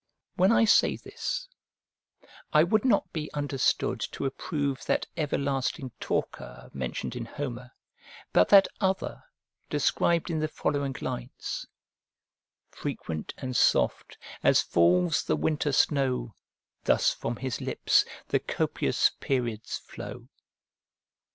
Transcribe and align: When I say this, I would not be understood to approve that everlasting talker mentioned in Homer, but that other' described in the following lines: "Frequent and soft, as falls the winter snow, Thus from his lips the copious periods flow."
When 0.35 0.51
I 0.51 0.65
say 0.65 0.95
this, 0.95 1.47
I 2.53 2.63
would 2.63 2.83
not 2.83 3.13
be 3.13 3.31
understood 3.33 3.99
to 4.13 4.25
approve 4.25 4.83
that 4.87 5.05
everlasting 5.15 5.91
talker 5.99 6.71
mentioned 6.73 7.15
in 7.15 7.25
Homer, 7.25 7.73
but 8.33 8.49
that 8.49 8.67
other' 8.79 9.21
described 9.69 10.31
in 10.31 10.39
the 10.39 10.47
following 10.47 10.95
lines: 11.01 11.67
"Frequent 12.71 13.35
and 13.37 13.55
soft, 13.55 14.17
as 14.41 14.59
falls 14.59 15.23
the 15.23 15.35
winter 15.35 15.71
snow, 15.71 16.33
Thus 16.85 17.13
from 17.13 17.35
his 17.35 17.61
lips 17.61 18.03
the 18.29 18.39
copious 18.39 19.11
periods 19.19 19.77
flow." 19.77 20.29